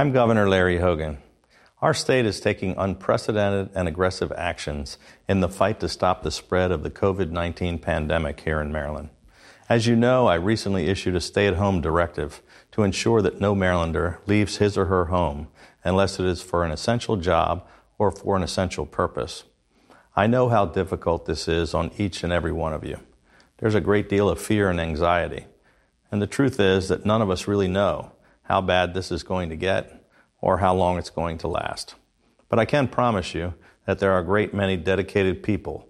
I'm 0.00 0.12
Governor 0.12 0.48
Larry 0.48 0.78
Hogan. 0.78 1.18
Our 1.82 1.92
state 1.92 2.24
is 2.24 2.40
taking 2.40 2.74
unprecedented 2.78 3.68
and 3.74 3.86
aggressive 3.86 4.32
actions 4.32 4.96
in 5.28 5.40
the 5.40 5.48
fight 5.50 5.78
to 5.80 5.90
stop 5.90 6.22
the 6.22 6.30
spread 6.30 6.72
of 6.72 6.82
the 6.82 6.90
COVID 6.90 7.30
19 7.30 7.78
pandemic 7.80 8.40
here 8.40 8.62
in 8.62 8.72
Maryland. 8.72 9.10
As 9.68 9.86
you 9.86 9.96
know, 9.96 10.26
I 10.26 10.36
recently 10.36 10.86
issued 10.86 11.16
a 11.16 11.20
stay 11.20 11.46
at 11.46 11.56
home 11.56 11.82
directive 11.82 12.40
to 12.72 12.82
ensure 12.82 13.20
that 13.20 13.42
no 13.42 13.54
Marylander 13.54 14.26
leaves 14.26 14.56
his 14.56 14.78
or 14.78 14.86
her 14.86 15.04
home 15.04 15.48
unless 15.84 16.18
it 16.18 16.24
is 16.24 16.40
for 16.40 16.64
an 16.64 16.70
essential 16.70 17.16
job 17.16 17.68
or 17.98 18.10
for 18.10 18.36
an 18.38 18.42
essential 18.42 18.86
purpose. 18.86 19.44
I 20.16 20.26
know 20.26 20.48
how 20.48 20.64
difficult 20.64 21.26
this 21.26 21.46
is 21.46 21.74
on 21.74 21.90
each 21.98 22.24
and 22.24 22.32
every 22.32 22.52
one 22.52 22.72
of 22.72 22.86
you. 22.86 23.00
There's 23.58 23.74
a 23.74 23.82
great 23.82 24.08
deal 24.08 24.30
of 24.30 24.40
fear 24.40 24.70
and 24.70 24.80
anxiety. 24.80 25.44
And 26.10 26.22
the 26.22 26.26
truth 26.26 26.58
is 26.58 26.88
that 26.88 27.04
none 27.04 27.20
of 27.20 27.28
us 27.28 27.46
really 27.46 27.68
know 27.68 28.12
how 28.50 28.60
bad 28.60 28.94
this 28.94 29.12
is 29.12 29.22
going 29.22 29.48
to 29.48 29.54
get 29.54 30.04
or 30.40 30.58
how 30.58 30.74
long 30.74 30.98
it's 30.98 31.08
going 31.08 31.38
to 31.38 31.46
last. 31.46 31.94
But 32.48 32.58
I 32.58 32.64
can 32.64 32.88
promise 32.88 33.32
you 33.32 33.54
that 33.86 34.00
there 34.00 34.10
are 34.10 34.18
a 34.18 34.24
great 34.24 34.52
many 34.52 34.76
dedicated 34.76 35.44
people 35.44 35.88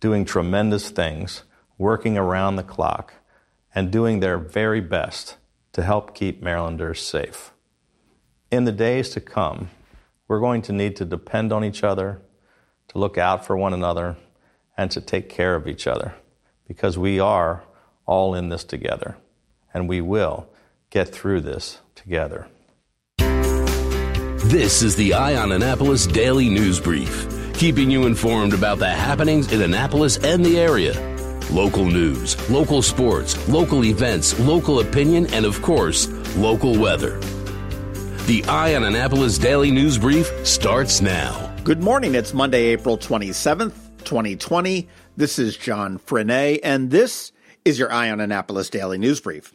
doing 0.00 0.24
tremendous 0.24 0.90
things, 0.90 1.44
working 1.78 2.18
around 2.18 2.56
the 2.56 2.64
clock, 2.64 3.14
and 3.72 3.92
doing 3.92 4.18
their 4.18 4.36
very 4.36 4.80
best 4.80 5.36
to 5.74 5.84
help 5.84 6.12
keep 6.12 6.42
Marylanders 6.42 7.00
safe. 7.00 7.52
In 8.50 8.64
the 8.64 8.72
days 8.72 9.10
to 9.10 9.20
come, 9.20 9.70
we're 10.26 10.40
going 10.40 10.62
to 10.62 10.72
need 10.72 10.96
to 10.96 11.04
depend 11.04 11.52
on 11.52 11.64
each 11.64 11.84
other, 11.84 12.20
to 12.88 12.98
look 12.98 13.16
out 13.16 13.46
for 13.46 13.56
one 13.56 13.72
another, 13.72 14.16
and 14.76 14.90
to 14.90 15.00
take 15.00 15.28
care 15.28 15.54
of 15.54 15.68
each 15.68 15.86
other 15.86 16.14
because 16.66 16.98
we 16.98 17.20
are 17.20 17.62
all 18.06 18.34
in 18.34 18.48
this 18.48 18.64
together 18.64 19.18
and 19.72 19.88
we 19.88 20.00
will 20.00 20.48
get 20.92 21.08
through 21.08 21.40
this 21.40 21.80
together. 22.02 22.48
This 24.46 24.82
is 24.82 24.96
the 24.96 25.14
Eye 25.14 25.36
on 25.36 25.52
Annapolis 25.52 26.06
Daily 26.06 26.50
News 26.50 26.80
Brief, 26.80 27.26
keeping 27.54 27.90
you 27.90 28.06
informed 28.06 28.52
about 28.52 28.78
the 28.78 28.90
happenings 28.90 29.52
in 29.52 29.62
Annapolis 29.62 30.18
and 30.18 30.44
the 30.44 30.58
area. 30.58 30.92
Local 31.50 31.84
news, 31.84 32.36
local 32.50 32.82
sports, 32.82 33.48
local 33.48 33.84
events, 33.84 34.38
local 34.40 34.80
opinion, 34.80 35.32
and 35.32 35.46
of 35.46 35.62
course, 35.62 36.08
local 36.36 36.78
weather. 36.78 37.18
The 38.26 38.44
Eye 38.48 38.74
on 38.74 38.84
Annapolis 38.84 39.38
Daily 39.38 39.70
News 39.70 39.96
Brief 39.96 40.26
starts 40.46 41.00
now. 41.00 41.54
Good 41.62 41.82
morning. 41.82 42.14
It's 42.14 42.34
Monday, 42.34 42.64
April 42.64 42.98
27th, 42.98 43.74
2020. 44.04 44.88
This 45.16 45.38
is 45.38 45.56
John 45.56 45.98
Frenaye, 45.98 46.58
and 46.64 46.90
this 46.90 47.32
is 47.64 47.78
your 47.78 47.92
Eye 47.92 48.10
on 48.10 48.20
Annapolis 48.20 48.70
Daily 48.70 48.98
News 48.98 49.20
Brief. 49.20 49.52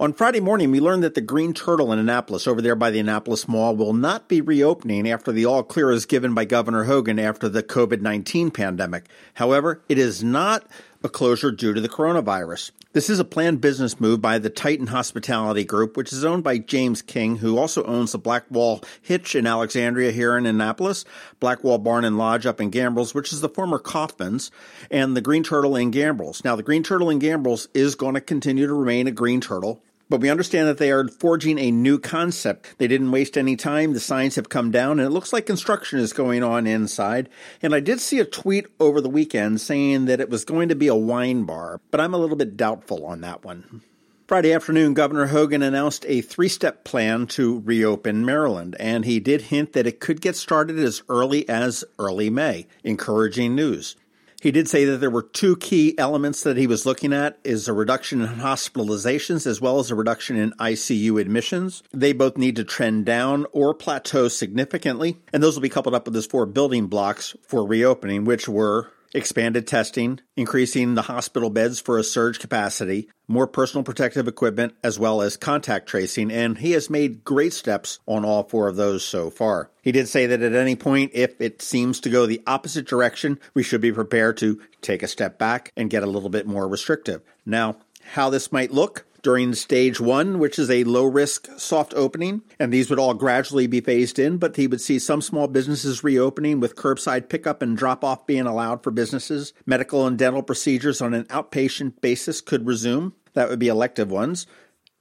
On 0.00 0.14
Friday 0.14 0.40
morning, 0.40 0.70
we 0.70 0.80
learned 0.80 1.02
that 1.02 1.12
the 1.14 1.20
Greene 1.20 1.52
Turtle 1.52 1.92
in 1.92 1.98
Annapolis, 1.98 2.46
over 2.46 2.62
there 2.62 2.74
by 2.74 2.90
the 2.90 3.00
Annapolis 3.00 3.46
Mall, 3.46 3.76
will 3.76 3.92
not 3.92 4.28
be 4.28 4.40
reopening 4.40 5.06
after 5.06 5.30
the 5.30 5.44
all 5.44 5.62
clear 5.62 5.90
is 5.90 6.06
given 6.06 6.32
by 6.32 6.46
Governor 6.46 6.84
Hogan 6.84 7.18
after 7.18 7.50
the 7.50 7.62
COVID 7.62 8.00
19 8.00 8.50
pandemic. 8.50 9.10
However, 9.34 9.82
it 9.90 9.98
is 9.98 10.24
not 10.24 10.66
a 11.04 11.10
closure 11.10 11.50
due 11.50 11.74
to 11.74 11.82
the 11.82 11.88
coronavirus. 11.90 12.70
This 12.94 13.10
is 13.10 13.18
a 13.18 13.24
planned 13.24 13.60
business 13.60 14.00
move 14.00 14.22
by 14.22 14.38
the 14.38 14.48
Titan 14.48 14.86
Hospitality 14.86 15.64
Group, 15.64 15.98
which 15.98 16.14
is 16.14 16.24
owned 16.24 16.44
by 16.44 16.56
James 16.56 17.02
King, 17.02 17.36
who 17.36 17.58
also 17.58 17.84
owns 17.84 18.12
the 18.12 18.18
Blackwall 18.18 18.82
Hitch 19.02 19.34
in 19.34 19.46
Alexandria 19.46 20.12
here 20.12 20.34
in 20.38 20.46
Annapolis, 20.46 21.04
Blackwall 21.40 21.78
Barn 21.78 22.06
and 22.06 22.16
Lodge 22.16 22.46
up 22.46 22.58
in 22.58 22.70
Gambrills, 22.70 23.14
which 23.14 23.34
is 23.34 23.42
the 23.42 23.50
former 23.50 23.78
Kaufman's, 23.78 24.50
and 24.90 25.14
the 25.14 25.20
Greene 25.20 25.44
Turtle 25.44 25.76
in 25.76 25.92
Gambrills. 25.92 26.42
Now, 26.42 26.56
the 26.56 26.62
Greene 26.62 26.82
Turtle 26.82 27.10
in 27.10 27.20
Gambrills 27.20 27.68
is 27.74 27.94
going 27.94 28.14
to 28.14 28.20
continue 28.22 28.66
to 28.66 28.74
remain 28.74 29.06
a 29.06 29.12
Greene 29.12 29.42
Turtle 29.42 29.82
but 30.10 30.20
we 30.20 30.28
understand 30.28 30.68
that 30.68 30.78
they 30.78 30.90
are 30.90 31.06
forging 31.08 31.58
a 31.58 31.70
new 31.70 31.98
concept. 31.98 32.76
They 32.78 32.88
didn't 32.88 33.12
waste 33.12 33.38
any 33.38 33.56
time. 33.56 33.94
The 33.94 34.00
signs 34.00 34.34
have 34.34 34.48
come 34.48 34.70
down, 34.72 34.98
and 34.98 35.06
it 35.06 35.10
looks 35.10 35.32
like 35.32 35.46
construction 35.46 36.00
is 36.00 36.12
going 36.12 36.42
on 36.42 36.66
inside. 36.66 37.30
And 37.62 37.74
I 37.74 37.80
did 37.80 38.00
see 38.00 38.18
a 38.18 38.24
tweet 38.24 38.66
over 38.80 39.00
the 39.00 39.08
weekend 39.08 39.60
saying 39.60 40.06
that 40.06 40.20
it 40.20 40.28
was 40.28 40.44
going 40.44 40.68
to 40.68 40.74
be 40.74 40.88
a 40.88 40.94
wine 40.94 41.44
bar, 41.44 41.80
but 41.92 42.00
I'm 42.00 42.12
a 42.12 42.18
little 42.18 42.36
bit 42.36 42.56
doubtful 42.56 43.06
on 43.06 43.20
that 43.20 43.44
one. 43.44 43.82
Friday 44.26 44.52
afternoon, 44.52 44.94
Governor 44.94 45.26
Hogan 45.26 45.62
announced 45.62 46.04
a 46.06 46.20
three 46.20 46.48
step 46.48 46.84
plan 46.84 47.26
to 47.28 47.60
reopen 47.64 48.24
Maryland, 48.24 48.76
and 48.78 49.04
he 49.04 49.20
did 49.20 49.42
hint 49.42 49.72
that 49.72 49.86
it 49.86 50.00
could 50.00 50.20
get 50.20 50.36
started 50.36 50.78
as 50.78 51.02
early 51.08 51.48
as 51.48 51.84
early 51.98 52.30
May. 52.30 52.66
Encouraging 52.84 53.54
news. 53.54 53.96
He 54.40 54.50
did 54.50 54.68
say 54.68 54.86
that 54.86 54.96
there 54.96 55.10
were 55.10 55.22
two 55.22 55.54
key 55.56 55.94
elements 55.98 56.42
that 56.42 56.56
he 56.56 56.66
was 56.66 56.86
looking 56.86 57.12
at 57.12 57.38
is 57.44 57.68
a 57.68 57.74
reduction 57.74 58.22
in 58.22 58.28
hospitalizations 58.36 59.46
as 59.46 59.60
well 59.60 59.78
as 59.78 59.90
a 59.90 59.94
reduction 59.94 60.38
in 60.38 60.52
ICU 60.52 61.20
admissions. 61.20 61.82
They 61.92 62.14
both 62.14 62.38
need 62.38 62.56
to 62.56 62.64
trend 62.64 63.04
down 63.04 63.44
or 63.52 63.74
plateau 63.74 64.28
significantly, 64.28 65.18
and 65.30 65.42
those 65.42 65.56
will 65.56 65.62
be 65.62 65.68
coupled 65.68 65.94
up 65.94 66.06
with 66.06 66.14
his 66.14 66.24
four 66.24 66.46
building 66.46 66.86
blocks 66.86 67.36
for 67.42 67.66
reopening, 67.66 68.24
which 68.24 68.48
were 68.48 68.90
expanded 69.14 69.66
testing, 69.66 70.20
increasing 70.36 70.94
the 70.94 71.02
hospital 71.02 71.50
beds 71.50 71.80
for 71.80 71.98
a 71.98 72.04
surge 72.04 72.38
capacity, 72.38 73.08
more 73.26 73.46
personal 73.46 73.84
protective 73.84 74.28
equipment, 74.28 74.74
as 74.82 74.98
well 74.98 75.22
as 75.22 75.36
contact 75.36 75.88
tracing, 75.88 76.30
and 76.30 76.58
he 76.58 76.72
has 76.72 76.90
made 76.90 77.24
great 77.24 77.52
steps 77.52 77.98
on 78.06 78.24
all 78.24 78.44
four 78.44 78.68
of 78.68 78.76
those 78.76 79.04
so 79.04 79.30
far. 79.30 79.70
He 79.82 79.92
did 79.92 80.08
say 80.08 80.26
that 80.26 80.42
at 80.42 80.54
any 80.54 80.76
point, 80.76 81.12
if 81.14 81.40
it 81.40 81.62
seems 81.62 82.00
to 82.00 82.10
go 82.10 82.26
the 82.26 82.42
opposite 82.46 82.86
direction, 82.86 83.38
we 83.54 83.62
should 83.62 83.80
be 83.80 83.92
prepared 83.92 84.36
to 84.38 84.60
take 84.80 85.02
a 85.02 85.08
step 85.08 85.38
back 85.38 85.72
and 85.76 85.90
get 85.90 86.02
a 86.02 86.10
little 86.10 86.30
bit 86.30 86.46
more 86.46 86.68
restrictive. 86.68 87.22
Now, 87.46 87.76
how 88.12 88.30
this 88.30 88.50
might 88.50 88.72
look, 88.72 89.06
during 89.22 89.54
stage 89.54 90.00
one, 90.00 90.38
which 90.38 90.58
is 90.58 90.70
a 90.70 90.84
low 90.84 91.04
risk 91.04 91.48
soft 91.58 91.92
opening, 91.94 92.42
and 92.58 92.72
these 92.72 92.90
would 92.90 92.98
all 92.98 93.14
gradually 93.14 93.66
be 93.66 93.80
phased 93.80 94.18
in, 94.18 94.38
but 94.38 94.56
he 94.56 94.66
would 94.66 94.80
see 94.80 94.98
some 94.98 95.20
small 95.20 95.48
businesses 95.48 96.04
reopening 96.04 96.60
with 96.60 96.76
curbside 96.76 97.28
pickup 97.28 97.62
and 97.62 97.76
drop 97.76 98.04
off 98.04 98.26
being 98.26 98.46
allowed 98.46 98.82
for 98.82 98.90
businesses. 98.90 99.52
Medical 99.66 100.06
and 100.06 100.18
dental 100.18 100.42
procedures 100.42 101.00
on 101.00 101.14
an 101.14 101.24
outpatient 101.24 102.00
basis 102.00 102.40
could 102.40 102.66
resume. 102.66 103.14
That 103.34 103.48
would 103.48 103.58
be 103.58 103.68
elective 103.68 104.10
ones. 104.10 104.46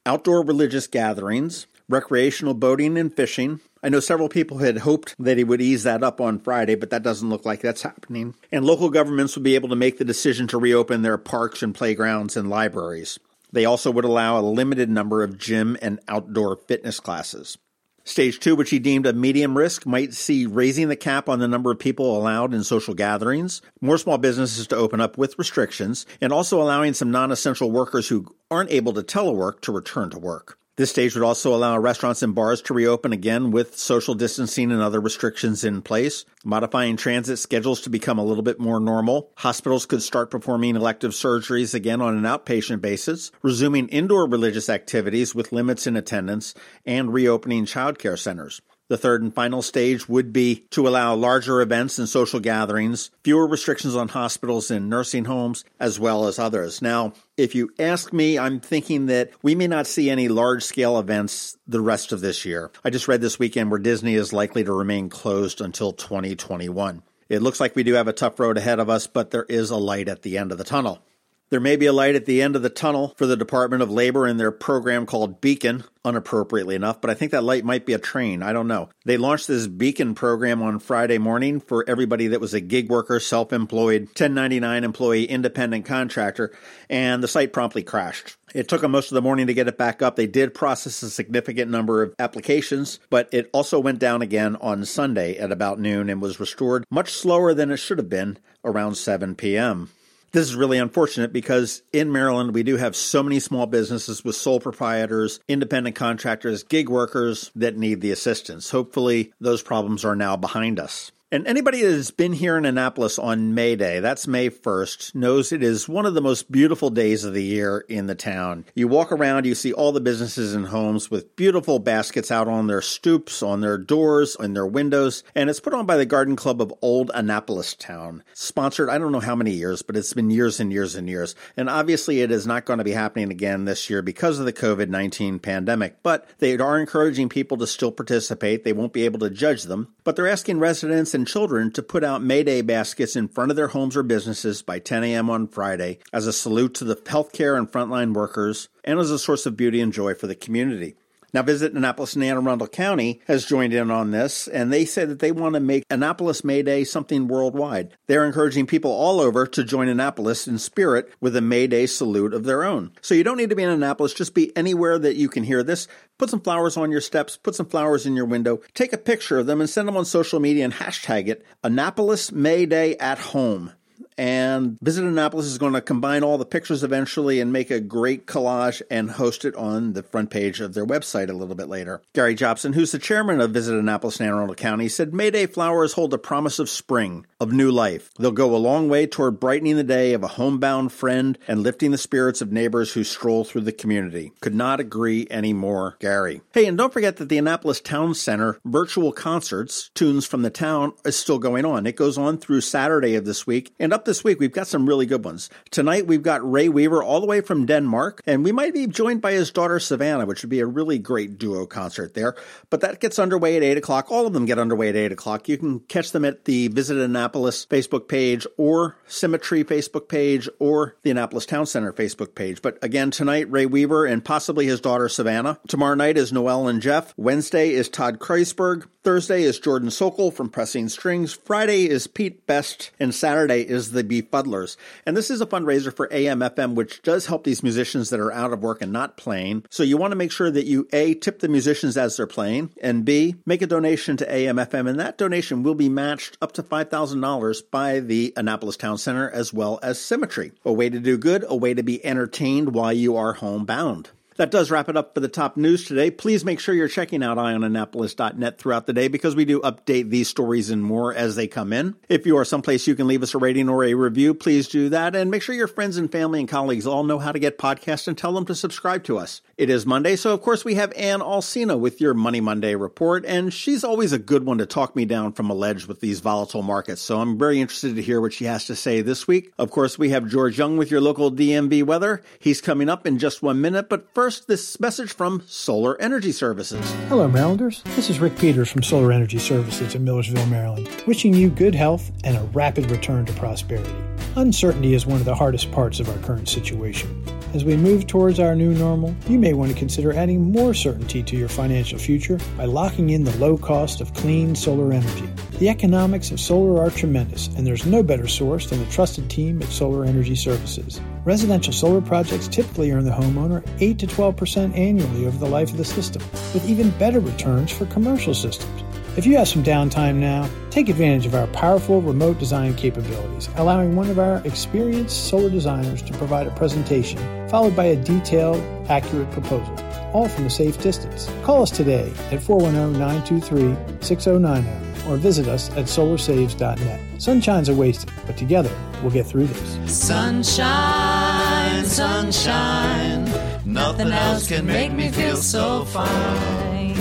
Outdoor 0.06 0.44
religious 0.44 0.88
gatherings, 0.88 1.68
recreational 1.88 2.54
boating 2.54 2.98
and 2.98 3.14
fishing. 3.14 3.60
I 3.82 3.90
know 3.90 4.00
several 4.00 4.30
people 4.30 4.58
had 4.58 4.80
hoped 4.80 5.16
that 5.20 5.38
he 5.38 5.44
would 5.44 5.62
ease 5.62 5.84
that 5.84 6.04
up 6.04 6.20
on 6.20 6.40
Friday, 6.40 6.76
but 6.76 6.90
that 6.90 7.04
doesn't 7.04 7.30
look 7.30 7.46
like 7.46 7.62
that's 7.62 7.82
happening. 7.82 8.36
And 8.52 8.66
local 8.66 8.90
governments 8.90 9.36
will 9.36 9.44
be 9.44 9.56
able 9.56 9.70
to 9.70 9.76
make 9.76 9.98
the 9.98 10.06
decision 10.06 10.48
to 10.48 10.58
reopen 10.58 11.02
their 11.02 11.18
parks 11.18 11.64
and 11.64 11.74
playgrounds 11.74 12.36
and 12.36 12.50
libraries. 12.50 13.20
They 13.52 13.66
also 13.66 13.92
would 13.92 14.06
allow 14.06 14.40
a 14.40 14.42
limited 14.42 14.90
number 14.90 15.24
of 15.24 15.38
gym 15.38 15.78
and 15.82 16.00
outdoor 16.08 16.56
fitness 16.56 17.00
classes. 17.00 17.58
Stage 18.04 18.40
two, 18.40 18.56
which 18.56 18.70
he 18.70 18.80
deemed 18.80 19.06
a 19.06 19.14
medium 19.14 19.58
risk, 19.58 19.86
might 19.86 20.14
see 20.14 20.46
raising 20.46 20.88
the 20.88 20.96
cap 20.96 21.30
on 21.30 21.40
the 21.40 21.48
number 21.48 21.72
of 21.72 21.80
people 21.80 22.18
allowed 22.18 22.54
in 22.54 22.64
social 22.64 22.94
gatherings, 22.94 23.62
more 23.82 23.98
small 23.98 24.18
businesses 24.18 24.68
to 24.68 24.76
open 24.76 25.02
up 25.02 25.18
with 25.18 25.38
restrictions, 25.38 26.06
and 26.22 26.32
also 26.32 26.62
allowing 26.62 26.94
some 26.94 27.12
non 27.12 27.32
essential 27.32 27.72
workers 27.72 28.08
who 28.08 28.26
aren't 28.50 28.72
able 28.72 28.94
to 28.94 29.04
telework 29.04 29.62
to 29.62 29.72
return 29.72 30.10
to 30.10 30.20
work. 30.20 30.59
This 30.80 30.92
stage 30.92 31.14
would 31.14 31.26
also 31.26 31.54
allow 31.54 31.78
restaurants 31.78 32.24
and 32.24 32.34
bars 32.34 32.62
to 32.62 32.74
reopen 32.74 33.12
again 33.12 33.52
with 33.52 33.78
social 33.78 34.16
distancing 34.16 34.72
and 34.72 34.82
other 34.82 35.02
restrictions 35.02 35.66
in 35.66 35.82
place, 35.82 36.24
modifying 36.46 36.96
transit 36.96 37.38
schedules 37.38 37.82
to 37.82 37.90
become 37.90 38.18
a 38.18 38.24
little 38.24 38.44
bit 38.44 38.62
more 38.62 38.80
normal. 38.80 39.30
Hospitals 39.40 39.86
could 39.86 40.02
start 40.02 40.32
performing 40.32 40.78
elective 40.78 41.12
surgeries 41.12 41.74
again 41.74 42.00
on 42.00 42.16
an 42.18 42.24
outpatient 42.24 42.80
basis, 42.80 43.30
resuming 43.42 43.90
indoor 43.90 44.26
religious 44.26 44.70
activities 44.70 45.36
with 45.36 45.52
limits 45.52 45.86
in 45.86 45.98
attendance, 45.98 46.54
and 46.86 47.12
reopening 47.12 47.66
childcare 47.66 48.18
centers. 48.18 48.62
The 48.90 48.98
third 48.98 49.22
and 49.22 49.34
final 49.34 49.62
stage 49.62 50.10
would 50.10 50.34
be 50.34 50.66
to 50.72 50.88
allow 50.88 51.14
larger 51.14 51.62
events 51.62 52.00
and 52.00 52.10
social 52.10 52.40
gatherings, 52.40 53.12
fewer 53.24 53.46
restrictions 53.46 53.96
on 53.96 54.08
hospitals 54.08 54.72
and 54.72 54.90
nursing 54.90 55.26
homes, 55.26 55.64
as 55.80 56.00
well 56.00 56.26
as 56.26 56.40
others. 56.40 56.82
Now, 56.82 57.14
if 57.38 57.54
you 57.54 57.70
ask 57.78 58.12
me, 58.12 58.40
I'm 58.40 58.60
thinking 58.60 59.06
that 59.06 59.30
we 59.44 59.54
may 59.54 59.68
not 59.68 59.86
see 59.86 60.10
any 60.10 60.28
large 60.28 60.64
scale 60.64 60.98
events 60.98 61.56
the 61.68 61.82
rest 61.82 62.12
of 62.12 62.22
this 62.22 62.46
year. 62.46 62.72
I 62.84 62.90
just 62.90 63.08
read 63.08 63.22
this 63.22 63.38
weekend 63.38 63.70
where 63.70 63.80
Disney 63.80 64.16
is 64.16 64.34
likely 64.34 64.64
to 64.64 64.74
remain 64.74 65.10
closed 65.10 65.62
until 65.62 65.94
2021. 65.94 67.04
It 67.30 67.44
looks 67.44 67.60
like 67.60 67.76
we 67.76 67.84
do 67.84 67.94
have 67.94 68.08
a 68.08 68.14
tough 68.14 68.40
road 68.40 68.58
ahead 68.58 68.80
of 68.80 68.90
us, 68.90 69.06
but 69.06 69.30
there 69.30 69.46
is 69.48 69.70
a 69.70 69.78
light 69.78 70.10
at 70.10 70.24
the 70.24 70.40
end 70.40 70.52
of 70.52 70.58
the 70.58 70.64
tunnel. 70.64 71.04
There 71.50 71.60
may 71.60 71.78
be 71.78 71.88
a 71.88 71.94
light 71.94 72.14
at 72.14 72.28
the 72.28 72.44
end 72.44 72.56
of 72.56 72.62
the 72.62 72.70
tunnel 72.70 73.16
for 73.18 73.26
the 73.26 73.36
Department 73.36 73.82
of 73.82 73.90
Labor 73.90 74.28
in 74.28 74.38
their 74.38 74.52
program 74.52 75.08
called 75.08 75.42
Beacon, 75.42 75.84
unappropriately 76.06 76.76
enough, 76.76 77.02
but 77.02 77.10
I 77.10 77.16
think 77.16 77.32
that 77.32 77.44
light 77.44 77.66
might 77.66 77.88
be 77.88 77.94
a 77.94 77.98
train. 77.98 78.44
I 78.44 78.54
don't 78.54 78.68
know. 78.68 78.90
They 79.04 79.18
launched 79.18 79.48
this 79.48 79.66
Beacon 79.66 80.14
program 80.14 80.62
on 80.62 80.78
Friday 80.78 81.18
morning 81.18 81.60
for 81.60 81.84
everybody 81.88 82.28
that 82.28 82.40
was 82.40 82.54
a 82.54 82.62
gig 82.62 82.88
worker, 82.92 83.20
self 83.20 83.52
employed, 83.52 84.04
1099 84.10 84.84
employee, 84.84 85.26
independent 85.26 85.86
contractor, 85.86 86.56
and 86.88 87.24
the 87.24 87.28
site 87.28 87.52
promptly 87.52 87.82
crashed. 87.82 88.38
It 88.54 88.68
took 88.68 88.82
them 88.82 88.92
most 88.92 89.10
of 89.10 89.16
the 89.16 89.22
morning 89.24 89.48
to 89.48 89.56
get 89.56 89.68
it 89.68 89.78
back 89.78 90.04
up. 90.04 90.18
They 90.18 90.28
did 90.28 90.54
process 90.54 91.02
a 91.02 91.10
significant 91.10 91.72
number 91.72 92.04
of 92.04 92.14
applications, 92.20 93.00
but 93.10 93.28
it 93.32 93.50
also 93.54 93.80
went 93.80 93.98
down 93.98 94.22
again 94.22 94.56
on 94.58 94.86
Sunday 94.86 95.36
at 95.40 95.52
about 95.52 95.80
noon 95.80 96.12
and 96.12 96.22
was 96.22 96.40
restored 96.40 96.86
much 96.92 97.12
slower 97.12 97.56
than 97.56 97.72
it 97.72 97.78
should 97.78 97.98
have 97.98 98.10
been 98.10 98.38
around 98.64 98.96
7 98.96 99.34
p.m. 99.34 99.90
This 100.32 100.48
is 100.48 100.56
really 100.56 100.78
unfortunate 100.78 101.34
because 101.34 101.82
in 101.92 102.12
Maryland, 102.12 102.54
we 102.54 102.62
do 102.62 102.78
have 102.78 102.96
so 102.96 103.24
many 103.24 103.40
small 103.40 103.66
businesses 103.66 104.24
with 104.24 104.36
sole 104.36 104.60
proprietors, 104.60 105.40
independent 105.48 105.96
contractors, 105.96 106.62
gig 106.62 106.88
workers 106.88 107.50
that 107.56 107.78
need 107.78 108.02
the 108.02 108.12
assistance. 108.12 108.70
Hopefully, 108.70 109.34
those 109.40 109.64
problems 109.64 110.06
are 110.06 110.16
now 110.16 110.38
behind 110.38 110.80
us. 110.80 111.12
And 111.32 111.46
anybody 111.46 111.84
that 111.84 111.92
has 111.92 112.10
been 112.10 112.34
here 112.34 112.58
in 112.58 112.66
Annapolis 112.66 113.20
on 113.20 113.54
May 113.54 113.76
Day, 113.76 114.00
that's 114.00 114.26
May 114.26 114.50
1st, 114.50 115.14
knows 115.14 115.52
it 115.52 115.62
is 115.62 115.88
one 115.88 116.08
of 116.08 116.16
the 116.16 116.24
most 116.24 116.52
beautiful 116.52 116.90
days 116.90 117.24
of 117.24 117.36
the 117.36 117.44
year 117.44 117.86
in 117.88 118.08
the 118.08 118.16
town. 118.16 118.66
You 118.74 118.88
walk 118.88 119.12
around, 119.12 119.46
you 119.46 119.54
see 119.54 119.72
all 119.72 119.92
the 119.92 120.02
businesses 120.02 120.56
and 120.56 120.66
homes 120.66 121.12
with 121.12 121.36
beautiful 121.36 121.78
baskets 121.78 122.32
out 122.32 122.48
on 122.48 122.66
their 122.66 122.82
stoops, 122.82 123.44
on 123.44 123.62
their 123.62 123.78
doors, 123.78 124.36
in 124.40 124.56
their 124.56 124.66
windows, 124.66 125.24
and 125.36 125.52
it's 125.52 125.60
put 125.60 125.76
on 125.76 125.86
by 125.86 125.98
the 125.98 126.06
Garden 126.08 126.36
Club 126.36 126.64
of 126.64 126.74
Old 126.82 127.12
Annapolis 127.14 127.76
Town. 127.76 128.24
Sponsored, 128.34 128.90
I 128.90 128.98
don't 128.98 129.12
know 129.12 129.20
how 129.20 129.36
many 129.36 129.52
years, 129.52 129.84
but 129.84 129.96
it's 129.96 130.14
been 130.14 130.32
years 130.32 130.60
and 130.60 130.74
years 130.74 130.96
and 130.96 131.08
years. 131.08 131.36
And 131.56 131.70
obviously, 131.70 132.22
it 132.22 132.32
is 132.32 132.48
not 132.48 132.66
going 132.66 132.80
to 132.80 132.84
be 132.84 132.94
happening 132.94 133.30
again 133.30 133.66
this 133.66 133.88
year 133.88 134.02
because 134.02 134.40
of 134.40 134.46
the 134.46 134.54
COVID 134.54 134.90
19 134.90 135.38
pandemic, 135.38 136.02
but 136.02 136.28
they 136.40 136.58
are 136.58 136.80
encouraging 136.80 137.30
people 137.30 137.58
to 137.58 137.68
still 137.68 137.92
participate. 137.92 138.64
They 138.64 138.74
won't 138.74 138.94
be 138.94 139.06
able 139.06 139.20
to 139.20 139.30
judge 139.30 139.66
them, 139.66 139.94
but 140.04 140.16
they're 140.16 140.28
asking 140.28 140.58
residents 140.58 141.14
and 141.19 141.19
children 141.26 141.72
to 141.72 141.84
put 141.84 142.04
out 142.04 142.24
May 142.24 142.44
Day 142.44 142.62
baskets 142.62 143.16
in 143.16 143.28
front 143.28 143.52
of 143.52 143.58
their 143.58 143.70
homes 143.70 143.96
or 143.98 144.04
businesses 144.04 144.62
by 144.62 144.80
10 144.80 145.04
a.m. 145.04 145.30
on 145.30 145.48
Friday 145.48 146.00
as 146.14 146.28
a 146.28 146.34
salute 146.34 146.74
to 146.76 146.84
the 146.84 146.96
healthcare 146.96 147.58
and 147.58 147.72
frontline 147.72 148.14
workers 148.14 148.70
and 148.84 149.00
as 149.00 149.12
a 149.12 149.20
source 149.20 149.46
of 149.46 149.58
beauty 149.58 149.82
and 149.82 149.94
joy 149.94 150.14
for 150.14 150.28
the 150.28 150.36
community. 150.36 150.96
Now, 151.34 151.44
Visit 151.44 151.74
Annapolis 151.74 152.16
and 152.16 152.24
Anne 152.24 152.38
Arundel 152.38 152.68
County 152.68 153.22
has 153.28 153.46
joined 153.46 153.74
in 153.74 153.92
on 153.92 154.12
this, 154.12 154.48
and 154.48 154.72
they 154.72 154.86
say 154.86 155.06
that 155.06 155.20
they 155.20 155.32
want 155.32 155.54
to 155.54 155.60
make 155.60 155.84
Annapolis 155.90 156.44
May 156.44 156.64
Day 156.64 156.84
something 156.84 157.28
worldwide. 157.28 157.96
They're 158.08 158.26
encouraging 158.26 158.66
people 158.66 158.92
all 158.92 159.20
over 159.20 159.46
to 159.46 159.64
join 159.64 159.88
Annapolis 159.88 160.48
in 160.48 160.58
spirit 160.58 161.12
with 161.22 161.36
a 161.36 161.42
May 161.42 161.68
Day 161.68 161.86
salute 161.86 162.34
of 162.34 162.44
their 162.44 162.64
own. 162.64 162.92
So 163.02 163.14
you 163.14 163.24
don't 163.24 163.38
need 163.38 163.50
to 163.50 163.56
be 163.56 163.64
in 163.64 163.70
Annapolis, 163.70 164.14
just 164.14 164.34
be 164.34 164.56
anywhere 164.56 164.98
that 164.98 165.16
you 165.16 165.30
can 165.30 165.44
hear 165.44 165.64
this. 165.64 165.88
Put 166.18 166.30
some 166.30 166.42
flowers 166.42 166.78
on 166.78 166.92
your 166.92 167.02
steps, 167.02 167.38
put 167.38 167.56
some 167.56 167.68
flowers 167.68 168.06
in 168.06 168.16
your 168.16 168.26
window, 168.26 168.62
take 168.74 168.94
a 168.94 168.98
picture 168.98 169.38
of 169.38 169.46
them 169.46 169.62
and 169.62 169.70
send 169.70 169.88
them 169.88 169.98
on 169.98 170.06
social 170.06 170.40
media 170.40 170.66
and 170.66 170.74
hashtag 170.74 171.28
it 171.28 171.46
Annapolis 171.64 172.32
May 172.32 172.66
Day 172.66 172.98
at 172.98 173.20
Home 173.20 173.74
and 174.20 174.78
Visit 174.82 175.06
Annapolis 175.06 175.46
is 175.46 175.58
going 175.58 175.72
to 175.72 175.82
combine 175.82 176.24
all 176.24 176.38
the 176.38 176.46
pictures 176.46 176.84
eventually 176.84 177.40
and 177.40 177.54
make 177.54 177.72
a 177.72 177.80
great 177.80 178.28
collage 178.28 178.82
and 178.92 179.12
host 179.12 179.46
it 179.46 179.56
on 179.56 179.94
the 179.94 180.04
front 180.04 180.30
page 180.30 180.60
of 180.60 180.74
their 180.74 180.86
website 180.86 181.30
a 181.30 181.34
little 181.34 181.56
bit 181.56 181.70
later. 181.70 182.02
Gary 182.14 182.36
Jobson, 182.36 182.74
who's 182.74 182.92
the 182.92 183.00
chairman 183.00 183.40
of 183.40 183.52
Visit 183.52 183.80
Annapolis 183.80 184.20
and 184.20 184.28
Anne 184.28 184.36
Arundel 184.36 184.56
County, 184.56 184.90
said 184.90 185.14
Mayday 185.14 185.46
flowers 185.46 185.94
hold 185.94 186.14
a 186.14 186.18
promise 186.18 186.60
of 186.60 186.70
spring, 186.70 187.26
of 187.40 187.54
new 187.54 187.72
life. 187.72 188.10
They'll 188.20 188.32
go 188.32 188.54
a 188.54 188.58
long 188.58 188.90
way 188.90 189.08
toward 189.08 189.40
brightening 189.40 189.78
the 189.78 189.86
day 189.86 190.12
of 190.12 190.22
a 190.22 190.28
homebound 190.28 190.92
friend 190.92 191.38
and 191.48 191.64
lifting 191.64 191.92
the 191.92 191.98
spirits 191.98 192.42
of 192.42 192.52
neighbors 192.52 192.92
who 192.92 193.06
stroll 193.06 193.46
through 193.46 193.62
the 193.62 193.72
community. 193.72 194.34
Could 194.42 194.54
not 194.54 194.82
agree 194.82 195.28
anymore, 195.32 195.96
Gary. 196.00 196.42
Hey, 196.54 196.66
and 196.66 196.78
don't 196.78 196.92
forget 196.92 197.16
that 197.18 197.30
the 197.30 197.38
Annapolis 197.38 197.80
Town 197.80 198.14
Center 198.14 198.60
virtual 198.66 199.14
concerts, 199.14 199.92
Tunes 199.96 200.26
from 200.26 200.42
the 200.42 200.50
Town, 200.50 200.92
is 201.06 201.16
still 201.16 201.40
going 201.40 201.64
on. 201.64 201.88
It 201.88 201.96
goes 201.96 202.18
on 202.18 202.38
through 202.38 202.60
Saturday 202.62 203.16
of 203.16 203.24
this 203.24 203.48
week 203.48 203.74
and 203.80 203.94
up 203.94 204.09
this 204.10 204.24
week, 204.24 204.40
we've 204.40 204.52
got 204.52 204.66
some 204.66 204.88
really 204.88 205.06
good 205.06 205.24
ones. 205.24 205.52
Tonight, 205.70 206.08
we've 206.08 206.24
got 206.24 206.50
Ray 206.50 206.68
Weaver 206.68 207.04
all 207.04 207.22
the 207.22 207.28
way 207.28 207.42
from 207.42 207.68
Denmark, 207.68 208.24
and 208.26 208.44
we 208.44 208.52
might 208.52 208.74
be 208.74 208.88
joined 208.88 209.22
by 209.22 209.34
his 209.34 209.52
daughter 209.52 209.80
Savannah, 209.80 210.26
which 210.26 210.42
would 210.42 210.50
be 210.50 210.62
a 210.62 210.66
really 210.66 210.98
great 210.98 211.38
duo 211.38 211.68
concert 211.68 212.16
there. 212.16 212.34
But 212.72 212.82
that 212.82 213.00
gets 213.00 213.20
underway 213.20 213.56
at 213.56 213.62
8 213.62 213.78
o'clock. 213.78 214.12
All 214.12 214.26
of 214.26 214.34
them 214.34 214.46
get 214.46 214.58
underway 214.58 214.90
at 214.90 214.96
8 214.96 215.12
o'clock. 215.12 215.48
You 215.48 215.60
can 215.60 215.82
catch 215.82 216.12
them 216.12 216.26
at 216.26 216.46
the 216.46 216.70
Visit 216.70 216.98
Annapolis 216.98 217.68
Facebook 217.68 218.08
page 218.08 218.48
or 218.58 218.98
Symmetry 219.06 219.64
Facebook 219.64 220.10
page 220.10 220.50
or 220.58 220.96
the 221.04 221.12
Annapolis 221.12 221.46
Town 221.46 221.68
Center 221.68 221.94
Facebook 221.94 222.34
page. 222.34 222.64
But 222.64 222.80
again, 222.82 223.12
tonight, 223.12 223.52
Ray 223.52 223.68
Weaver 223.68 224.08
and 224.08 224.26
possibly 224.26 224.66
his 224.66 224.82
daughter 224.82 225.08
Savannah. 225.08 225.60
Tomorrow 225.68 225.94
night 225.94 226.18
is 226.18 226.34
Noel 226.34 226.68
and 226.68 226.82
Jeff. 226.82 227.14
Wednesday 227.16 227.70
is 227.70 227.90
Todd 227.90 228.18
Kreisberg. 228.18 228.88
Thursday 229.02 229.44
is 229.44 229.60
Jordan 229.60 229.92
Sokol 229.92 230.30
from 230.30 230.50
Pressing 230.50 230.90
Strings. 230.90 231.32
Friday 231.32 231.90
is 231.90 232.06
Pete 232.06 232.46
Best. 232.46 232.92
And 233.00 233.16
Saturday 233.16 233.62
is 233.62 233.94
the 233.94 234.04
Beef 234.04 234.30
Fuddlers. 234.30 234.76
And 235.06 235.16
this 235.16 235.32
is 235.32 235.40
a 235.40 235.46
fundraiser 235.46 235.96
for 235.96 236.12
AM/FM, 236.12 236.76
which 236.76 237.02
does 237.02 237.28
help 237.28 237.46
these 237.46 237.64
musicians 237.64 238.10
that 238.10 238.20
are 238.20 238.34
out 238.34 238.52
of 238.52 238.62
work 238.62 238.82
and 238.82 238.92
not 238.92 239.16
playing. 239.16 239.64
So 239.70 239.84
you 239.84 239.96
want 239.96 240.12
to 240.12 240.18
make 240.18 240.34
sure 240.34 240.52
that 240.52 240.66
you 240.66 240.86
A, 240.92 241.14
tip 241.14 241.40
the 241.40 241.48
musicians 241.48 241.96
as 241.96 242.18
they're 242.18 242.28
playing, 242.28 242.72
and 242.82 243.06
B, 243.06 243.36
make 243.46 243.62
a 243.62 243.68
donation 243.68 244.18
to 244.18 244.30
AM/FM. 244.30 244.90
And 244.90 245.00
that 245.00 245.18
donation 245.18 245.64
will 245.64 245.76
be 245.76 245.88
matched 245.88 246.38
up 246.42 246.52
to 246.54 246.64
$5,000 246.64 247.62
by 247.62 248.02
the 248.02 248.34
Annapolis 248.36 248.76
Town 248.76 248.98
Center 248.98 249.30
as 249.30 249.54
well 249.54 249.80
as 249.82 249.98
Symmetry. 249.98 250.52
A 250.66 250.74
way 250.74 250.90
to 250.90 251.00
do 251.00 251.18
good, 251.18 251.46
a 251.48 251.56
way 251.56 251.74
to 251.74 251.84
be 251.84 252.06
entertained 252.06 252.74
while 252.74 252.92
you 252.92 253.16
are 253.16 253.32
homebound. 253.32 254.10
That 254.40 254.52
does 254.52 254.72
wrap 254.72 254.88
it 254.88 254.96
up 254.96 255.14
for 255.14 255.20
the 255.20 255.28
top 255.28 255.58
news 255.58 255.84
today. 255.84 256.10
Please 256.10 256.46
make 256.46 256.62
sure 256.62 256.74
you're 256.74 256.88
checking 256.88 257.22
out 257.24 257.38
eyeonannapolis.net 257.38 258.58
throughout 258.58 258.86
the 258.86 258.94
day 258.94 259.10
because 259.10 259.36
we 259.36 259.44
do 259.44 259.60
update 259.60 260.10
these 260.10 260.30
stories 260.30 260.70
and 260.70 260.82
more 260.82 261.14
as 261.14 261.36
they 261.36 261.46
come 261.46 261.74
in. 261.74 261.96
If 262.08 262.26
you 262.26 262.38
are 262.38 262.46
someplace 262.46 262.88
you 262.88 262.96
can 262.96 263.06
leave 263.06 263.22
us 263.22 263.34
a 263.34 263.38
rating 263.38 263.68
or 263.68 263.84
a 263.84 263.96
review, 263.96 264.34
please 264.34 264.70
do 264.70 264.88
that. 264.88 265.14
And 265.14 265.30
make 265.30 265.42
sure 265.42 265.54
your 265.54 265.68
friends 265.68 265.98
and 265.98 266.10
family 266.10 266.40
and 266.40 266.48
colleagues 266.48 266.88
all 266.88 267.04
know 267.04 267.20
how 267.20 267.34
to 267.34 267.40
get 267.40 267.58
podcasts 267.58 268.08
and 268.08 268.18
tell 268.18 268.32
them 268.32 268.46
to 268.46 268.56
subscribe 268.56 269.04
to 269.04 269.18
us. 269.18 269.42
It 269.58 269.70
is 269.70 269.86
Monday, 269.86 270.16
so 270.16 270.34
of 270.34 270.42
course 270.42 270.64
we 270.64 270.76
have 270.76 270.94
Ann 270.96 271.20
Alsina 271.20 271.78
with 271.78 272.00
your 272.00 272.14
Money 272.14 272.40
Monday 272.40 272.76
report, 272.76 273.26
and 273.26 273.54
she's 273.54 273.84
always 273.84 274.14
a 274.14 274.18
good 274.18 274.46
one 274.46 274.60
to 274.60 274.66
talk 274.66 274.96
me 274.96 275.04
down 275.04 275.34
from 275.34 275.50
a 275.50 275.54
ledge 275.54 275.86
with 275.86 276.00
these 276.00 276.22
volatile 276.22 276.62
markets. 276.62 277.02
So 277.02 277.20
I'm 277.20 277.38
very 277.38 277.60
interested 277.60 277.98
to 277.98 278.02
hear 278.02 278.22
what 278.22 278.32
she 278.32 278.46
has 278.46 278.68
to 278.68 278.76
say 278.78 279.02
this 279.02 279.28
week. 279.28 279.52
Of 279.58 279.70
course, 279.70 280.00
we 280.00 280.12
have 280.12 280.30
George 280.30 280.58
Young 280.58 280.78
with 280.78 280.92
your 280.92 281.02
local 281.02 281.30
DMV 281.30 281.84
weather. 281.84 282.22
He's 282.40 282.62
coming 282.62 282.88
up 282.88 283.06
in 283.06 283.20
just 283.20 283.44
one 283.44 283.60
minute, 283.60 283.90
but 283.90 284.08
first, 284.14 284.29
First, 284.30 284.48
this 284.48 284.80
message 284.80 285.12
from 285.12 285.42
Solar 285.48 286.00
Energy 286.00 286.32
Services. 286.32 286.88
Hello, 287.08 287.28
Marylanders. 287.28 287.82
This 287.96 288.12
is 288.12 288.20
Rick 288.20 288.38
Peters 288.38 288.70
from 288.70 288.84
Solar 288.84 289.12
Energy 289.12 289.40
Services 289.40 289.96
in 289.96 290.04
Millersville, 290.04 290.46
Maryland, 290.46 290.88
wishing 291.08 291.34
you 291.34 291.50
good 291.50 291.74
health 291.74 292.12
and 292.24 292.38
a 292.38 292.44
rapid 292.54 292.92
return 292.92 293.26
to 293.26 293.34
prosperity. 293.34 293.92
Uncertainty 294.36 294.94
is 294.94 295.08
one 295.08 295.18
of 295.18 295.26
the 295.26 295.34
hardest 295.34 295.72
parts 295.72 296.00
of 296.00 296.08
our 296.10 296.18
current 296.20 296.48
situation. 296.48 297.10
As 297.52 297.66
we 297.66 297.76
move 297.76 298.06
towards 298.06 298.40
our 298.40 298.54
new 298.54 298.76
normal, 298.76 299.16
you 299.28 299.40
may 299.40 299.54
want 299.54 299.72
to 299.72 299.78
consider 299.78 300.14
adding 300.14 300.52
more 300.52 300.76
certainty 300.76 301.24
to 301.24 301.36
your 301.36 301.50
financial 301.50 301.98
future 301.98 302.38
by 302.56 302.66
locking 302.66 303.10
in 303.10 303.24
the 303.24 303.36
low 303.38 303.58
cost 303.58 304.02
of 304.02 304.14
clean 304.14 304.56
solar 304.56 304.94
energy. 304.94 305.28
The 305.58 305.68
economics 305.68 306.30
of 306.30 306.40
solar 306.40 306.80
are 306.80 306.92
tremendous, 306.92 307.48
and 307.48 307.66
there's 307.66 307.88
no 307.88 308.04
better 308.04 308.28
source 308.28 308.70
than 308.70 308.78
the 308.78 308.92
trusted 308.92 309.32
team 309.32 309.64
at 309.64 309.70
Solar 309.70 310.06
Energy 310.06 310.36
Services. 310.36 311.02
Residential 311.26 311.74
solar 311.74 312.02
projects 312.02 312.48
typically 312.48 312.92
earn 312.92 313.04
the 313.04 313.10
homeowner 313.10 313.68
8 313.80 313.98
to 313.98 314.06
12% 314.06 314.78
annually 314.78 315.26
over 315.26 315.38
the 315.40 315.50
life 315.50 315.72
of 315.72 315.78
the 315.78 315.86
system, 315.86 316.22
with 316.54 316.70
even 316.70 316.92
better 316.92 317.20
returns 317.20 317.72
for 317.72 317.88
commercial 317.88 318.36
systems. 318.36 318.84
If 319.18 319.26
you 319.26 319.36
have 319.38 319.48
some 319.48 319.64
downtime 319.64 320.18
now, 320.18 320.48
take 320.70 320.88
advantage 320.88 321.26
of 321.26 321.34
our 321.34 321.48
powerful 321.48 322.00
remote 322.00 322.38
design 322.38 322.76
capabilities, 322.76 323.50
allowing 323.56 323.96
one 323.96 324.12
of 324.12 324.20
our 324.20 324.38
experienced 324.46 325.30
solar 325.30 325.50
designers 325.50 326.04
to 326.04 326.14
provide 326.14 326.46
a 326.46 326.52
presentation, 326.52 327.18
followed 327.50 327.76
by 327.76 327.86
a 327.86 327.96
detailed, 327.96 328.62
accurate 328.90 329.30
proposal, 329.32 329.76
all 330.14 330.28
from 330.28 330.46
a 330.46 330.50
safe 330.50 330.82
distance. 330.82 331.30
Call 331.44 331.64
us 331.64 331.72
today 331.72 332.12
at 332.32 332.42
410 332.42 333.00
923 333.00 333.76
6090 334.02 334.90
or 335.10 335.18
visit 335.18 335.48
us 335.48 335.70
at 335.72 335.86
solarsaves.net. 335.86 337.00
Sunshine's 337.18 337.70
are 337.70 337.76
wasted, 337.76 338.12
but 338.26 338.38
together 338.38 338.72
we'll 339.02 339.12
get 339.12 339.26
through 339.26 339.48
this. 339.48 339.92
Sunshine, 339.92 341.86
sunshine, 341.86 343.26
nothing 343.66 344.12
else 344.12 344.48
can 344.48 344.66
make 344.66 344.94
me 344.94 345.10
feel 345.10 345.38
so 345.38 345.86
fine. 345.86 346.96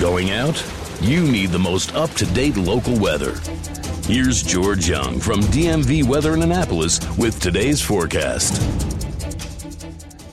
Going 0.00 0.30
out? 0.30 0.64
You 1.00 1.22
need 1.22 1.50
the 1.50 1.58
most 1.58 1.94
up 1.94 2.10
to 2.12 2.26
date 2.26 2.56
local 2.56 2.98
weather. 2.98 3.34
Here's 4.06 4.40
George 4.40 4.88
Young 4.88 5.18
from 5.18 5.40
DMV 5.40 6.04
Weather 6.04 6.34
in 6.34 6.42
Annapolis 6.44 7.00
with 7.18 7.40
today's 7.40 7.82
forecast. 7.82 8.56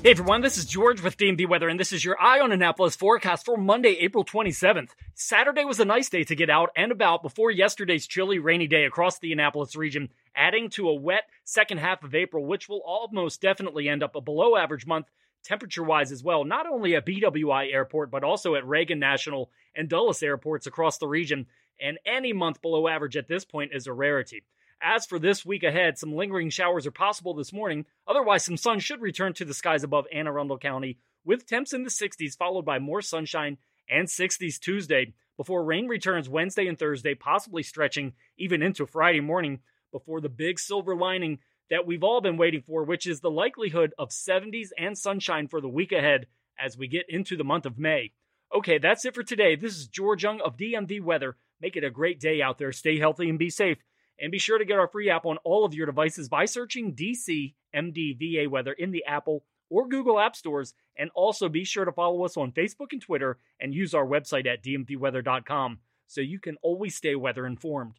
Hey 0.03 0.11
everyone, 0.11 0.41
this 0.41 0.59
is 0.59 0.65
George 0.65 1.01
with 1.01 1.17
DMV 1.17 1.49
Weather, 1.49 1.69
and 1.69 1.79
this 1.79 1.91
is 1.91 2.05
your 2.05 2.15
Eye 2.21 2.39
on 2.39 2.51
Annapolis 2.51 2.95
forecast 2.95 3.45
for 3.45 3.57
Monday, 3.57 3.97
April 4.01 4.23
27th. 4.23 4.91
Saturday 5.15 5.65
was 5.65 5.79
a 5.79 5.85
nice 5.85 6.07
day 6.07 6.23
to 6.23 6.35
get 6.35 6.51
out 6.51 6.69
and 6.75 6.91
about 6.91 7.23
before 7.23 7.49
yesterday's 7.49 8.05
chilly, 8.05 8.37
rainy 8.37 8.67
day 8.67 8.85
across 8.85 9.17
the 9.17 9.31
Annapolis 9.31 9.75
region, 9.75 10.09
adding 10.35 10.69
to 10.69 10.87
a 10.87 10.93
wet 10.93 11.23
second 11.43 11.79
half 11.79 12.03
of 12.03 12.13
April, 12.13 12.45
which 12.45 12.69
will 12.69 12.83
almost 12.85 13.41
definitely 13.41 13.89
end 13.89 14.03
up 14.03 14.15
a 14.15 14.21
below 14.21 14.55
average 14.55 14.85
month 14.85 15.07
temperature 15.43 15.83
wise 15.83 16.11
as 16.11 16.23
well, 16.23 16.45
not 16.45 16.65
only 16.65 16.95
at 16.95 17.05
BWI 17.05 17.73
Airport, 17.73 18.09
but 18.09 18.23
also 18.23 18.55
at 18.55 18.65
Reagan 18.65 18.99
National 18.99 19.49
and 19.75 19.89
Dulles 19.89 20.23
airports 20.23 20.67
across 20.67 20.97
the 20.97 21.07
region. 21.07 21.47
And 21.81 21.99
any 22.05 22.33
month 22.33 22.61
below 22.61 22.87
average 22.87 23.17
at 23.17 23.27
this 23.27 23.45
point 23.45 23.71
is 23.73 23.87
a 23.87 23.93
rarity. 23.93 24.43
As 24.81 25.05
for 25.05 25.17
this 25.17 25.45
week 25.45 25.63
ahead, 25.63 25.97
some 25.97 26.13
lingering 26.15 26.49
showers 26.49 26.85
are 26.85 26.91
possible 26.91 27.33
this 27.33 27.53
morning. 27.53 27.85
Otherwise, 28.07 28.43
some 28.43 28.57
sun 28.57 28.79
should 28.79 29.01
return 29.01 29.33
to 29.33 29.45
the 29.45 29.53
skies 29.53 29.83
above 29.83 30.05
Anne 30.13 30.27
Arundel 30.27 30.57
County, 30.57 30.97
with 31.23 31.45
temps 31.45 31.73
in 31.73 31.83
the 31.83 31.89
60s, 31.89 32.37
followed 32.37 32.65
by 32.65 32.79
more 32.79 33.01
sunshine 33.01 33.57
and 33.89 34.07
60s 34.07 34.59
Tuesday, 34.59 35.13
before 35.37 35.63
rain 35.63 35.87
returns 35.87 36.29
Wednesday 36.29 36.67
and 36.67 36.77
Thursday, 36.77 37.15
possibly 37.15 37.63
stretching 37.63 38.13
even 38.37 38.61
into 38.61 38.85
Friday 38.85 39.21
morning. 39.21 39.61
before 39.93 40.19
the 40.19 40.27
big 40.27 40.59
silver 40.59 40.95
lining 40.95 41.39
that 41.69 41.87
we've 41.87 42.03
all 42.03 42.19
been 42.19 42.35
waiting 42.35 42.61
for, 42.61 42.83
which 42.83 43.07
is 43.07 43.21
the 43.21 43.31
likelihood 43.31 43.93
of 43.97 44.09
70s 44.09 44.69
and 44.77 44.97
sunshine 44.97 45.47
for 45.47 45.61
the 45.61 45.69
week 45.69 45.93
ahead 45.93 46.27
as 46.59 46.77
we 46.77 46.87
get 46.87 47.05
into 47.07 47.37
the 47.37 47.43
month 47.45 47.65
of 47.65 47.79
May. 47.79 48.11
Okay, 48.53 48.77
that's 48.77 49.05
it 49.05 49.15
for 49.15 49.23
today. 49.23 49.55
This 49.55 49.77
is 49.77 49.87
George 49.87 50.23
Young 50.23 50.41
of 50.41 50.57
DMV 50.57 51.01
Weather. 51.01 51.37
Make 51.63 51.77
it 51.77 51.85
a 51.85 51.89
great 51.89 52.19
day 52.19 52.41
out 52.41 52.57
there. 52.57 52.73
Stay 52.73 52.99
healthy 52.99 53.29
and 53.29 53.39
be 53.39 53.49
safe. 53.49 53.77
And 54.19 54.33
be 54.33 54.37
sure 54.37 54.57
to 54.57 54.65
get 54.65 54.79
our 54.79 54.89
free 54.89 55.09
app 55.09 55.25
on 55.25 55.37
all 55.45 55.63
of 55.63 55.73
your 55.73 55.85
devices 55.85 56.27
by 56.27 56.43
searching 56.43 56.93
DC 56.93 57.53
MDVA 57.73 58.49
Weather 58.49 58.73
in 58.73 58.91
the 58.91 59.05
Apple 59.05 59.45
or 59.69 59.87
Google 59.87 60.19
App 60.19 60.35
Stores. 60.35 60.73
And 60.97 61.09
also 61.15 61.47
be 61.47 61.63
sure 61.63 61.85
to 61.85 61.93
follow 61.93 62.25
us 62.25 62.35
on 62.35 62.51
Facebook 62.51 62.91
and 62.91 63.01
Twitter 63.01 63.39
and 63.61 63.73
use 63.73 63.93
our 63.93 64.05
website 64.05 64.45
at 64.45 64.61
dmvweather.com 64.61 65.79
so 66.05 66.19
you 66.19 66.37
can 66.37 66.57
always 66.61 66.95
stay 66.95 67.15
weather 67.15 67.47
informed. 67.47 67.93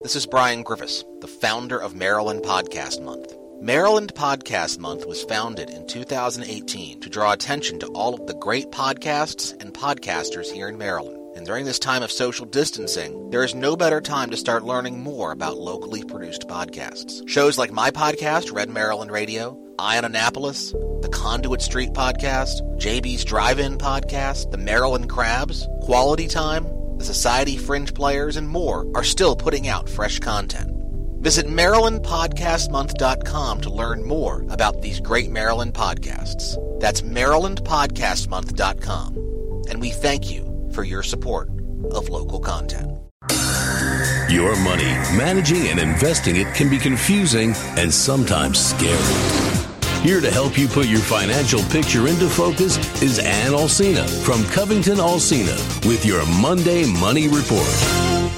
This 0.00 0.16
is 0.16 0.24
Brian 0.24 0.62
Griffiths, 0.62 1.04
the 1.20 1.28
founder 1.28 1.78
of 1.78 1.94
Maryland 1.94 2.42
Podcast 2.42 3.02
Month. 3.02 3.36
Maryland 3.60 4.14
Podcast 4.14 4.78
Month 4.78 5.04
was 5.04 5.22
founded 5.24 5.68
in 5.68 5.86
2018 5.86 7.02
to 7.02 7.10
draw 7.10 7.32
attention 7.32 7.78
to 7.80 7.88
all 7.88 8.14
of 8.14 8.26
the 8.26 8.34
great 8.36 8.70
podcasts 8.70 9.52
and 9.60 9.74
podcasters 9.74 10.50
here 10.50 10.70
in 10.70 10.78
Maryland. 10.78 11.19
And 11.40 11.46
during 11.46 11.64
this 11.64 11.78
time 11.78 12.02
of 12.02 12.12
social 12.12 12.44
distancing, 12.44 13.30
there 13.30 13.42
is 13.42 13.54
no 13.54 13.74
better 13.74 14.02
time 14.02 14.28
to 14.28 14.36
start 14.36 14.62
learning 14.62 15.00
more 15.00 15.32
about 15.32 15.56
locally 15.56 16.04
produced 16.04 16.46
podcasts. 16.46 17.26
Shows 17.26 17.56
like 17.56 17.72
my 17.72 17.90
podcast, 17.90 18.52
Red 18.52 18.68
Maryland 18.68 19.10
Radio, 19.10 19.58
Eye 19.78 19.96
on 19.96 20.04
Annapolis, 20.04 20.72
the 20.72 21.08
Conduit 21.10 21.62
Street 21.62 21.94
Podcast, 21.94 22.60
JB's 22.76 23.24
Drive-In 23.24 23.78
Podcast, 23.78 24.50
the 24.50 24.58
Maryland 24.58 25.08
Crabs, 25.08 25.66
Quality 25.80 26.28
Time, 26.28 26.66
the 26.98 27.06
Society 27.06 27.56
Fringe 27.56 27.94
Players, 27.94 28.36
and 28.36 28.46
more 28.46 28.86
are 28.94 29.02
still 29.02 29.34
putting 29.34 29.66
out 29.66 29.88
fresh 29.88 30.18
content. 30.18 30.70
Visit 31.22 31.46
MarylandPodcastMonth.com 31.46 33.60
to 33.62 33.70
learn 33.70 34.06
more 34.06 34.44
about 34.50 34.82
these 34.82 35.00
great 35.00 35.30
Maryland 35.30 35.72
podcasts. 35.72 36.58
That's 36.80 37.00
MarylandPodcastMonth.com. 37.00 39.64
And 39.70 39.80
we 39.80 39.88
thank 39.88 40.30
you 40.30 40.49
for 40.74 40.84
your 40.84 41.02
support 41.02 41.48
of 41.92 42.08
local 42.08 42.40
content. 42.40 42.98
Your 44.30 44.54
money, 44.60 44.90
managing 45.16 45.68
and 45.68 45.80
investing 45.80 46.36
it 46.36 46.54
can 46.54 46.70
be 46.70 46.78
confusing 46.78 47.52
and 47.76 47.92
sometimes 47.92 48.58
scary. 48.58 48.96
Here 50.02 50.20
to 50.20 50.30
help 50.30 50.56
you 50.56 50.68
put 50.68 50.86
your 50.86 51.00
financial 51.00 51.60
picture 51.64 52.06
into 52.06 52.28
focus 52.28 52.78
is 53.02 53.18
Ann 53.18 53.52
Alsina 53.52 54.08
from 54.24 54.44
Covington 54.44 54.96
Alsina 54.96 55.56
with 55.86 56.06
your 56.06 56.24
Monday 56.40 56.86
Money 56.86 57.28
Report. 57.28 58.30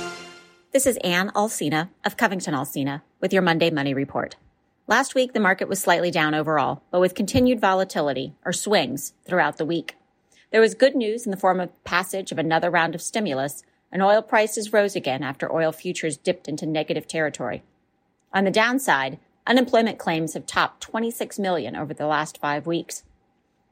This 0.72 0.86
is 0.86 0.96
Ann 1.04 1.30
Alsina 1.34 1.90
of 2.04 2.16
Covington 2.16 2.54
Alsina 2.54 3.02
with 3.20 3.32
your 3.32 3.42
Monday 3.42 3.70
Money 3.70 3.94
Report. 3.94 4.36
Last 4.88 5.14
week, 5.14 5.34
the 5.34 5.40
market 5.40 5.68
was 5.68 5.78
slightly 5.80 6.10
down 6.10 6.34
overall, 6.34 6.82
but 6.90 7.00
with 7.00 7.14
continued 7.14 7.60
volatility 7.60 8.34
or 8.44 8.52
swings 8.52 9.12
throughout 9.24 9.58
the 9.58 9.64
week. 9.64 9.94
There 10.52 10.60
was 10.60 10.74
good 10.74 10.94
news 10.94 11.24
in 11.24 11.30
the 11.30 11.36
form 11.36 11.58
of 11.58 11.82
passage 11.82 12.30
of 12.30 12.38
another 12.38 12.70
round 12.70 12.94
of 12.94 13.02
stimulus, 13.02 13.64
and 13.90 14.02
oil 14.02 14.22
prices 14.22 14.72
rose 14.72 14.94
again 14.94 15.22
after 15.22 15.52
oil 15.52 15.72
futures 15.72 16.16
dipped 16.16 16.46
into 16.46 16.66
negative 16.66 17.08
territory. 17.08 17.62
On 18.32 18.44
the 18.44 18.50
downside, 18.50 19.18
Unemployment 19.46 19.98
claims 19.98 20.34
have 20.34 20.46
topped 20.46 20.82
26 20.82 21.38
million 21.38 21.74
over 21.74 21.92
the 21.92 22.06
last 22.06 22.38
five 22.38 22.64
weeks. 22.66 23.02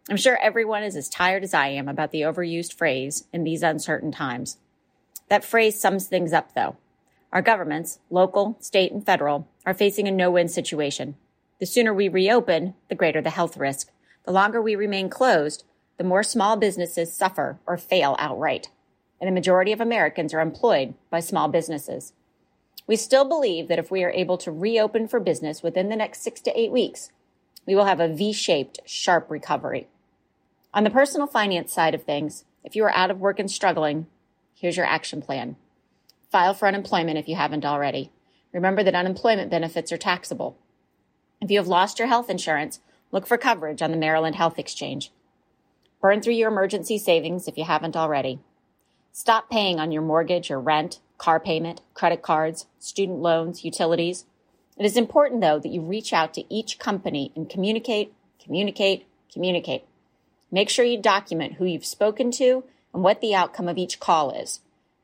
I'm 0.08 0.16
sure 0.16 0.36
everyone 0.42 0.82
is 0.82 0.96
as 0.96 1.08
tired 1.08 1.44
as 1.44 1.54
I 1.54 1.68
am 1.68 1.88
about 1.88 2.10
the 2.10 2.22
overused 2.22 2.74
phrase 2.74 3.28
in 3.32 3.44
these 3.44 3.62
uncertain 3.62 4.10
times. 4.10 4.58
That 5.28 5.44
phrase 5.44 5.80
sums 5.80 6.08
things 6.08 6.32
up, 6.32 6.54
though. 6.54 6.76
Our 7.32 7.42
governments, 7.42 8.00
local, 8.10 8.56
state, 8.60 8.90
and 8.90 9.06
federal, 9.06 9.46
are 9.64 9.74
facing 9.74 10.08
a 10.08 10.10
no 10.10 10.32
win 10.32 10.48
situation. 10.48 11.14
The 11.60 11.66
sooner 11.66 11.94
we 11.94 12.08
reopen, 12.08 12.74
the 12.88 12.96
greater 12.96 13.22
the 13.22 13.30
health 13.30 13.56
risk. 13.56 13.90
The 14.24 14.32
longer 14.32 14.60
we 14.60 14.74
remain 14.74 15.08
closed, 15.08 15.62
the 16.00 16.04
more 16.04 16.22
small 16.22 16.56
businesses 16.56 17.12
suffer 17.12 17.58
or 17.66 17.76
fail 17.76 18.16
outright. 18.18 18.70
And 19.20 19.28
the 19.28 19.34
majority 19.34 19.70
of 19.70 19.82
Americans 19.82 20.32
are 20.32 20.40
employed 20.40 20.94
by 21.10 21.20
small 21.20 21.46
businesses. 21.48 22.14
We 22.86 22.96
still 22.96 23.26
believe 23.26 23.68
that 23.68 23.78
if 23.78 23.90
we 23.90 24.02
are 24.02 24.10
able 24.10 24.38
to 24.38 24.50
reopen 24.50 25.08
for 25.08 25.20
business 25.20 25.62
within 25.62 25.90
the 25.90 25.96
next 25.96 26.22
six 26.22 26.40
to 26.40 26.58
eight 26.58 26.72
weeks, 26.72 27.10
we 27.66 27.74
will 27.74 27.84
have 27.84 28.00
a 28.00 28.08
V 28.08 28.32
shaped, 28.32 28.80
sharp 28.86 29.30
recovery. 29.30 29.88
On 30.72 30.84
the 30.84 30.90
personal 30.90 31.26
finance 31.26 31.70
side 31.70 31.94
of 31.94 32.04
things, 32.04 32.46
if 32.64 32.74
you 32.74 32.82
are 32.84 32.96
out 32.96 33.10
of 33.10 33.20
work 33.20 33.38
and 33.38 33.50
struggling, 33.50 34.06
here's 34.54 34.78
your 34.78 34.86
action 34.86 35.20
plan. 35.20 35.56
File 36.32 36.54
for 36.54 36.66
unemployment 36.66 37.18
if 37.18 37.28
you 37.28 37.36
haven't 37.36 37.66
already. 37.66 38.10
Remember 38.54 38.82
that 38.82 38.94
unemployment 38.94 39.50
benefits 39.50 39.92
are 39.92 39.98
taxable. 39.98 40.56
If 41.42 41.50
you 41.50 41.58
have 41.58 41.68
lost 41.68 41.98
your 41.98 42.08
health 42.08 42.30
insurance, 42.30 42.80
look 43.12 43.26
for 43.26 43.36
coverage 43.36 43.82
on 43.82 43.90
the 43.90 43.98
Maryland 43.98 44.36
Health 44.36 44.58
Exchange. 44.58 45.12
Burn 46.00 46.22
through 46.22 46.34
your 46.34 46.50
emergency 46.50 46.98
savings 46.98 47.46
if 47.46 47.58
you 47.58 47.64
haven't 47.64 47.96
already. 47.96 48.40
Stop 49.12 49.50
paying 49.50 49.78
on 49.78 49.92
your 49.92 50.02
mortgage 50.02 50.50
or 50.50 50.60
rent 50.60 51.00
car 51.18 51.38
payment, 51.38 51.82
credit 51.92 52.22
cards, 52.22 52.66
student 52.78 53.18
loans, 53.18 53.62
utilities. 53.62 54.24
It 54.78 54.86
is 54.86 54.96
important, 54.96 55.42
though, 55.42 55.58
that 55.58 55.68
you 55.68 55.82
reach 55.82 56.14
out 56.14 56.32
to 56.34 56.52
each 56.52 56.78
company 56.78 57.30
and 57.36 57.50
communicate, 57.50 58.14
communicate, 58.42 59.06
communicate. 59.30 59.84
Make 60.50 60.70
sure 60.70 60.84
you 60.84 61.00
document 61.00 61.54
who 61.54 61.66
you've 61.66 61.84
spoken 61.84 62.30
to 62.32 62.64
and 62.94 63.02
what 63.02 63.20
the 63.20 63.34
outcome 63.34 63.68
of 63.68 63.76
each 63.76 64.00
call 64.00 64.30
is. 64.30 64.60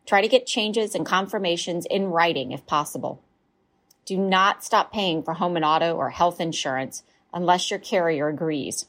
Try 0.06 0.22
to 0.22 0.28
get 0.28 0.46
changes 0.46 0.94
and 0.94 1.04
confirmations 1.04 1.84
in 1.84 2.06
writing 2.06 2.52
if 2.52 2.64
possible. 2.66 3.22
Do 4.06 4.16
not 4.16 4.64
stop 4.64 4.92
paying 4.92 5.22
for 5.22 5.34
home 5.34 5.56
and 5.56 5.64
auto 5.64 5.94
or 5.94 6.10
health 6.10 6.40
insurance 6.40 7.02
unless 7.34 7.70
your 7.70 7.78
carrier 7.78 8.28
agrees. 8.28 8.86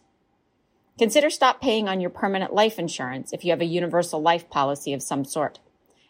Consider 0.98 1.30
stop 1.30 1.62
paying 1.62 1.88
on 1.88 2.02
your 2.02 2.10
permanent 2.10 2.54
life 2.54 2.80
insurance 2.80 3.32
if 3.32 3.46
you 3.46 3.52
have 3.52 3.62
a 3.62 3.66
universal 3.66 4.20
life 4.20 4.50
policy 4.50 4.94
of 4.94 5.04
some 5.04 5.24
sort. 5.24 5.60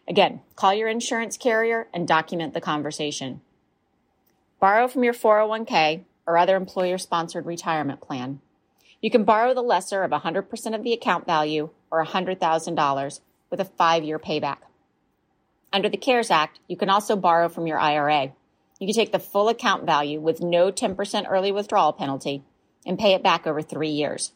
Again, 0.07 0.41
call 0.55 0.73
your 0.73 0.87
insurance 0.87 1.35
carrier 1.35 1.87
and 1.93 2.07
document 2.07 2.53
the 2.53 2.61
conversation. 2.61 3.41
Borrow 4.61 4.87
from 4.87 5.03
your 5.03 5.13
401k 5.13 6.05
or 6.25 6.37
other 6.37 6.55
employer 6.55 6.97
sponsored 6.97 7.45
retirement 7.45 7.99
plan. 7.99 8.39
You 9.01 9.11
can 9.11 9.25
borrow 9.25 9.53
the 9.53 9.61
lesser 9.61 10.03
of 10.03 10.11
100% 10.11 10.75
of 10.75 10.83
the 10.83 10.93
account 10.93 11.25
value 11.25 11.69
or 11.91 12.05
$100,000 12.05 13.19
with 13.49 13.59
a 13.59 13.65
five 13.65 14.05
year 14.05 14.17
payback. 14.17 14.59
Under 15.73 15.89
the 15.89 15.97
CARES 15.97 16.31
Act, 16.31 16.59
you 16.67 16.77
can 16.77 16.89
also 16.89 17.17
borrow 17.17 17.49
from 17.49 17.67
your 17.67 17.77
IRA. 17.77 18.31
You 18.79 18.87
can 18.87 18.95
take 18.95 19.11
the 19.11 19.19
full 19.19 19.49
account 19.49 19.85
value 19.85 20.21
with 20.21 20.41
no 20.41 20.71
10% 20.71 21.25
early 21.29 21.51
withdrawal 21.51 21.91
penalty 21.91 22.43
and 22.85 22.97
pay 22.97 23.13
it 23.13 23.21
back 23.21 23.45
over 23.45 23.61
three 23.61 23.89
years. 23.89 24.31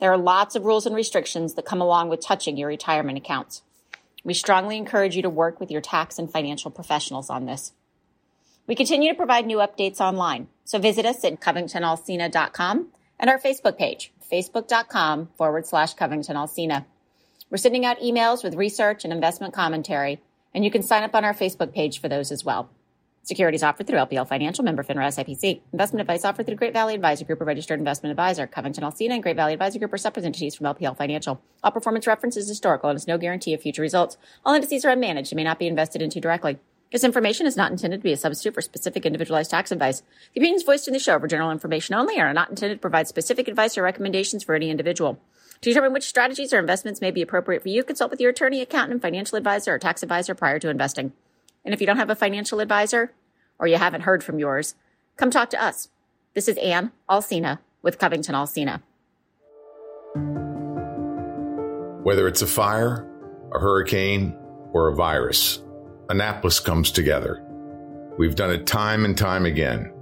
There 0.00 0.12
are 0.12 0.18
lots 0.18 0.54
of 0.54 0.64
rules 0.64 0.86
and 0.86 0.94
restrictions 0.94 1.54
that 1.54 1.64
come 1.64 1.80
along 1.80 2.08
with 2.08 2.24
touching 2.24 2.56
your 2.56 2.68
retirement 2.68 3.18
accounts. 3.18 3.62
We 4.24 4.34
strongly 4.34 4.76
encourage 4.76 5.16
you 5.16 5.22
to 5.22 5.30
work 5.30 5.58
with 5.58 5.70
your 5.70 5.80
tax 5.80 6.18
and 6.18 6.30
financial 6.30 6.70
professionals 6.70 7.30
on 7.30 7.46
this. 7.46 7.72
We 8.66 8.74
continue 8.74 9.10
to 9.10 9.16
provide 9.16 9.46
new 9.46 9.58
updates 9.58 10.00
online, 10.00 10.48
so 10.64 10.78
visit 10.78 11.06
us 11.06 11.24
at 11.24 11.40
covingtonalsina.com 11.40 12.88
and 13.18 13.30
our 13.30 13.38
Facebook 13.38 13.78
page, 13.78 14.12
facebook.com 14.30 15.30
forward 15.36 15.66
slash 15.66 15.94
covingtonalsina. 15.94 16.84
We're 17.50 17.56
sending 17.56 17.86
out 17.86 18.00
emails 18.00 18.44
with 18.44 18.54
research 18.54 19.04
and 19.04 19.12
investment 19.12 19.54
commentary, 19.54 20.20
and 20.54 20.64
you 20.64 20.70
can 20.70 20.82
sign 20.82 21.02
up 21.02 21.14
on 21.14 21.24
our 21.24 21.34
Facebook 21.34 21.72
page 21.72 22.00
for 22.00 22.08
those 22.08 22.30
as 22.30 22.44
well. 22.44 22.68
Securities 23.22 23.62
offered 23.62 23.86
through 23.86 23.98
LPL 23.98 24.26
Financial, 24.26 24.64
member 24.64 24.82
FINRA 24.82 25.08
SIPC. 25.08 25.60
Investment 25.72 26.00
advice 26.00 26.24
offered 26.24 26.46
through 26.46 26.56
Great 26.56 26.72
Valley 26.72 26.94
Advisor 26.94 27.24
Group, 27.24 27.40
a 27.40 27.44
registered 27.44 27.78
investment 27.78 28.10
advisor. 28.10 28.46
Covington 28.46 28.84
Alsina 28.84 29.12
and 29.12 29.22
Great 29.22 29.36
Valley 29.36 29.52
Advisor 29.52 29.78
Group 29.78 29.92
are 29.92 29.98
separate 29.98 30.24
entities 30.24 30.54
from 30.54 30.66
LPL 30.66 30.96
Financial. 30.96 31.40
All 31.62 31.70
performance 31.70 32.06
reference 32.06 32.36
is 32.36 32.48
historical 32.48 32.88
and 32.88 32.96
is 32.96 33.06
no 33.06 33.18
guarantee 33.18 33.52
of 33.52 33.60
future 33.60 33.82
results. 33.82 34.16
All 34.46 34.54
indices 34.54 34.84
are 34.84 34.94
unmanaged 34.94 35.30
and 35.30 35.36
may 35.36 35.44
not 35.44 35.58
be 35.58 35.66
invested 35.66 36.00
into 36.00 36.20
directly. 36.20 36.58
This 36.90 37.04
information 37.04 37.46
is 37.46 37.56
not 37.56 37.70
intended 37.70 37.98
to 37.98 38.04
be 38.04 38.12
a 38.12 38.16
substitute 38.16 38.54
for 38.54 38.62
specific 38.62 39.04
individualized 39.04 39.50
tax 39.50 39.70
advice. 39.70 40.02
The 40.32 40.40
opinions 40.40 40.62
voiced 40.62 40.88
in 40.88 40.94
the 40.94 40.98
show 40.98 41.12
are 41.12 41.20
for 41.20 41.28
general 41.28 41.50
information 41.50 41.94
only 41.94 42.14
and 42.14 42.24
are 42.24 42.32
not 42.32 42.48
intended 42.48 42.76
to 42.76 42.80
provide 42.80 43.08
specific 43.08 43.46
advice 43.46 43.76
or 43.76 43.82
recommendations 43.82 44.42
for 44.42 44.54
any 44.54 44.70
individual. 44.70 45.20
To 45.60 45.70
determine 45.70 45.92
which 45.92 46.04
strategies 46.04 46.52
or 46.54 46.58
investments 46.58 47.02
may 47.02 47.10
be 47.10 47.20
appropriate 47.20 47.62
for 47.62 47.68
you, 47.68 47.84
consult 47.84 48.10
with 48.10 48.20
your 48.20 48.30
attorney, 48.30 48.62
accountant, 48.62 49.02
financial 49.02 49.36
advisor, 49.36 49.74
or 49.74 49.78
tax 49.78 50.02
advisor 50.02 50.34
prior 50.34 50.58
to 50.60 50.70
investing. 50.70 51.12
And 51.68 51.74
if 51.74 51.82
you 51.82 51.86
don't 51.86 51.98
have 51.98 52.08
a 52.08 52.16
financial 52.16 52.60
advisor, 52.60 53.12
or 53.58 53.66
you 53.66 53.76
haven't 53.76 54.00
heard 54.00 54.24
from 54.24 54.38
yours, 54.38 54.74
come 55.18 55.30
talk 55.30 55.50
to 55.50 55.62
us. 55.62 55.90
This 56.32 56.48
is 56.48 56.56
Ann 56.56 56.92
Alsina 57.10 57.58
with 57.82 57.98
Covington 57.98 58.34
Alsina. 58.34 58.80
Whether 62.04 62.26
it's 62.26 62.40
a 62.40 62.46
fire, 62.46 63.06
a 63.54 63.58
hurricane, 63.58 64.34
or 64.72 64.88
a 64.88 64.94
virus, 64.94 65.62
Annapolis 66.08 66.58
comes 66.58 66.90
together. 66.90 67.44
We've 68.16 68.34
done 68.34 68.50
it 68.50 68.66
time 68.66 69.04
and 69.04 69.14
time 69.14 69.44
again 69.44 69.92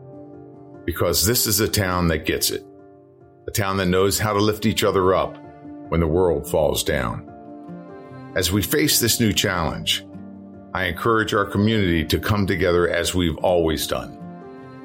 because 0.85 1.27
this 1.27 1.49
is 1.49 1.59
a 1.59 1.67
town 1.67 2.07
that 2.07 2.27
gets 2.27 2.53
it, 2.53 2.65
a 3.49 3.51
town 3.51 3.79
that 3.79 3.87
knows 3.87 4.21
how 4.21 4.33
to 4.33 4.39
lift 4.39 4.67
each 4.67 4.85
other 4.85 5.17
up 5.17 5.37
when 5.89 5.99
the 5.99 6.07
world 6.07 6.49
falls 6.49 6.85
down. 6.85 7.29
As 8.37 8.53
we 8.53 8.63
face 8.63 9.01
this 9.01 9.19
new 9.19 9.33
challenge, 9.33 10.06
I 10.77 10.85
encourage 10.85 11.33
our 11.33 11.47
community 11.47 12.05
to 12.05 12.19
come 12.19 12.47
together 12.47 12.87
as 12.87 13.15
we've 13.15 13.39
always 13.39 13.87
done. 13.87 14.19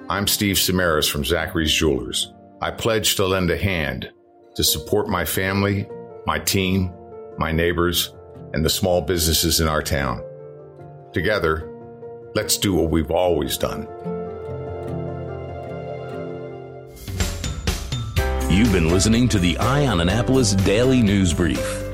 I'm 0.09 0.25
Steve 0.25 0.55
Samaras 0.55 1.11
from 1.11 1.25
Zachary's 1.25 1.73
Jewelers. 1.73 2.33
I 2.61 2.71
pledge 2.71 3.15
to 3.15 3.27
lend 3.27 3.51
a 3.51 3.57
hand 3.57 4.09
to 4.55 4.63
support 4.63 5.09
my 5.09 5.25
family, 5.25 5.89
my 6.25 6.39
team, 6.39 6.93
my 7.37 7.51
neighbors, 7.51 8.13
and 8.53 8.63
the 8.63 8.69
small 8.69 9.01
businesses 9.01 9.59
in 9.59 9.67
our 9.67 9.81
town. 9.81 10.23
Together, 11.11 11.69
let's 12.35 12.55
do 12.55 12.73
what 12.73 12.89
we've 12.89 13.11
always 13.11 13.57
done. 13.57 13.81
You've 18.49 18.71
been 18.71 18.91
listening 18.91 19.27
to 19.27 19.39
the 19.39 19.57
Eye 19.57 19.87
on 19.87 19.99
Annapolis 19.99 20.53
Daily 20.53 21.01
News 21.01 21.33
Brief. 21.33 21.80